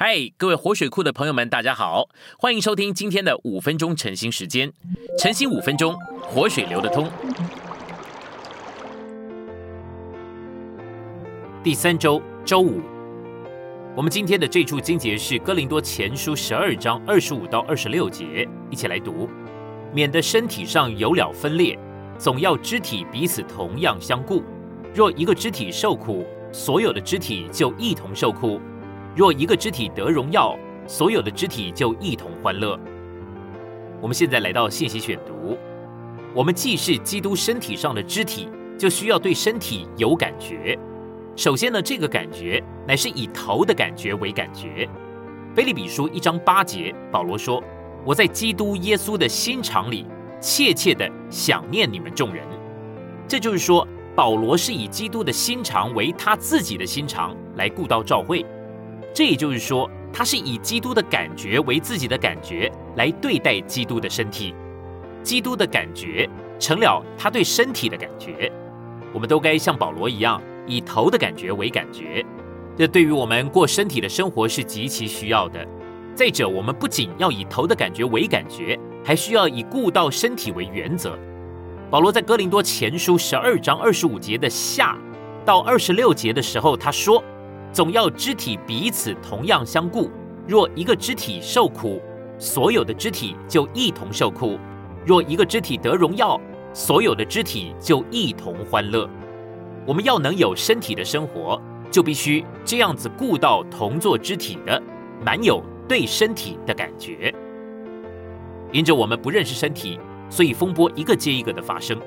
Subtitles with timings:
[0.00, 2.08] 嗨，各位活水库的朋友们，大家好，
[2.38, 4.72] 欢迎收听今天的五分钟晨兴时间。
[5.18, 7.10] 晨兴五分钟，活水流得通。
[11.64, 12.80] 第三周周五，
[13.96, 19.28] 我们今天的这处经节是哥林多前书十二章二十五到二十六节，一起来读。
[19.92, 21.76] 免得身体上有了分裂，
[22.16, 24.44] 总要肢体彼此同样相顾。
[24.94, 28.60] 若一个肢体受苦，所有的肢体就一同受苦。
[29.18, 30.56] 若一个肢体得荣耀，
[30.86, 32.78] 所有的肢体就一同欢乐。
[34.00, 35.58] 我们现在来到信息选读。
[36.32, 40.78] 我们既是基督身体上的肢体，就需要对身体有感觉。
[41.34, 44.88] 首先呢，这个感觉乃是以头的感觉为感觉。
[45.52, 47.60] 菲利比书一章八节，保罗说
[48.06, 50.06] ：“我在基督耶稣的心肠里，
[50.40, 52.46] 切切的想念你们众人。”
[53.26, 58.46] 这就是说，保罗是以基督的心肠为他自己的心肠来顾到召会。
[59.18, 64.54] 这也就是说，他是以基督的感觉为自己的感觉来对待基督的身体，
[65.24, 66.30] 基督的感觉
[66.60, 68.48] 成了他对身体的感觉。
[69.12, 72.24] 我们都该像保罗一样，以头的感觉为感觉。
[72.76, 75.66] 这对于我们过身体的生活是极其需要的。
[76.14, 81.18] 再者，我们不仅要以头的感觉为感觉，还需要以顾到身体为原则。
[81.90, 84.96] 保罗在哥林多前书十二章二十五节的下
[85.44, 87.20] 到二十六节的时候，他说。
[87.72, 90.10] 总要肢体彼此同样相顾。
[90.46, 92.00] 若一个肢体受苦，
[92.38, 94.58] 所有的肢体就一同受苦；
[95.04, 96.40] 若一个肢体得荣耀，
[96.72, 99.08] 所有的肢体就一同欢乐。
[99.86, 104.82] 我们要能有身体的生活，就必须这样子顾到同做肢体的，
[105.24, 107.34] 满有对身体的感觉。
[108.72, 109.98] 因着我们不认识身体，
[110.30, 111.98] 所以风波一个接一个的发生。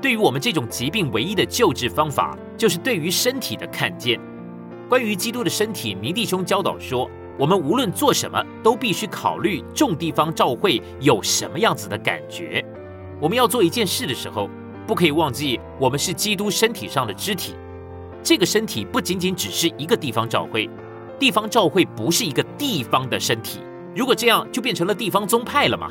[0.00, 4.20] 对于我们这种疾病，唯一的救治方法，就是对于身体的看见。
[4.88, 12.64] 关于基督的身体，尼弟兄教导说，我们无论做什么，都必须考虑众地方教会有什么样子的感觉。
[13.20, 14.48] 我们要做一件事的时候，
[14.86, 17.54] 不可以忘记我们是基督身体上的肢体。
[18.22, 20.68] 这个身体不仅仅只是一个地方教会，
[21.18, 23.60] 地方教会不是一个地方的身体。
[23.96, 25.90] 如果这样，就变成了地方宗派了嘛？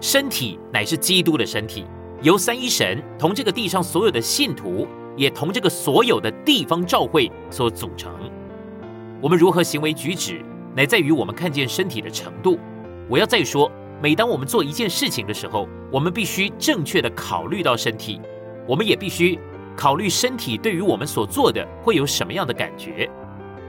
[0.00, 1.84] 身体乃是基督的身体，
[2.22, 4.86] 由三一神同这个地上所有的信徒。
[5.16, 8.12] 也同这个所有的地方教会所组成。
[9.20, 10.44] 我们如何行为举止，
[10.74, 12.58] 乃在于我们看见身体的程度。
[13.08, 13.70] 我要再说，
[14.02, 18.20] 每当我们做一件事情的时候，我们必须正确的考虑到身体，
[18.66, 19.38] 我们也必须
[19.76, 23.08] 考虑身体对于我们所做的会有什么样的感觉。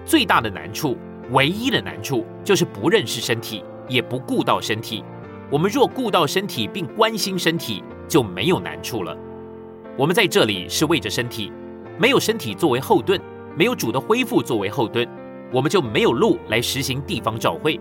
[0.05, 0.97] 最大的难处，
[1.31, 5.03] 唯一的难处，就是不认识身体，也不顾到身体。
[5.49, 9.15] 我们若顾到身体，并关心身体，就没有难处了。
[9.97, 11.49] 我们在这里是为着身体，
[11.97, 13.17] 没有身体作为后盾，
[13.55, 15.07] 没有主的恢复作为后盾，
[15.53, 17.79] 我们就没有路来实行地方教会。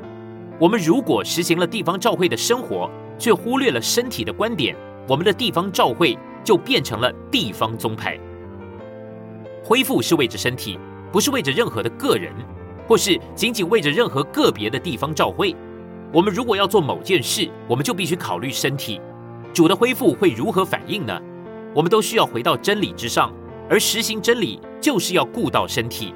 [0.61, 2.89] 我们如果实行了地方教会的生活，
[3.19, 4.77] 却忽略了身体的观点，
[5.09, 8.17] 我们的地方教会就变成了地方宗派。
[9.65, 10.79] 恢复是为着身体，
[11.11, 12.33] 不是为着任何的个人，
[12.87, 15.53] 或是仅仅为着任何个别的地方教会。
[16.13, 19.01] 我们如果要做某件事，我们就必须考虑身体，
[19.53, 21.21] 主的恢复会如何反应呢？
[21.75, 23.33] 我们都需要回到真理之上，
[23.69, 26.15] 而实行真理就是要顾到身体。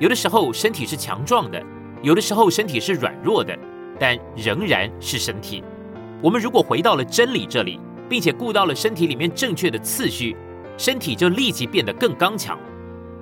[0.00, 1.62] 有的时候身体是强壮的，
[2.02, 3.56] 有的时候身体是软弱的，
[4.00, 5.62] 但仍然是身体。
[6.20, 7.78] 我们如果回到了真理这里，
[8.08, 10.36] 并且顾到了身体里面正确的次序，
[10.76, 12.58] 身体就立即变得更刚强。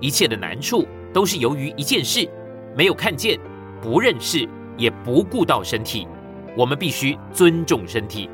[0.00, 2.28] 一切的难处都是由于一件事：
[2.76, 3.38] 没有看见、
[3.80, 6.08] 不认识，也不顾到身体。
[6.56, 8.30] 我们必须尊重身体，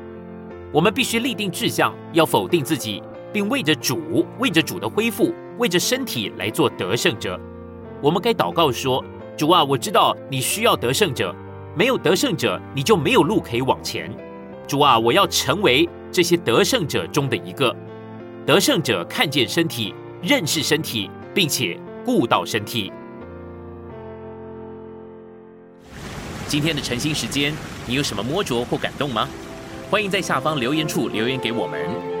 [0.71, 3.01] 我们必须立定志向，要否定自己。
[3.33, 7.39] 并为着主，为着主的恢复，为着身体来做得胜者。
[8.01, 9.03] 我们该祷告说
[9.37, 11.35] ：“主啊，我知道你需要得胜者，
[11.75, 14.11] 没有得胜者，你就没有路可以往前。
[14.67, 17.75] 主啊，我要成为这些得胜者中的一个。
[18.45, 22.91] 得胜者看见身体，认识身体，并且顾到身体。”
[26.47, 27.53] 今天的晨兴时间，
[27.85, 29.29] 你有什么摸着或感动吗？
[29.89, 32.20] 欢迎在下方留言处留言给我们。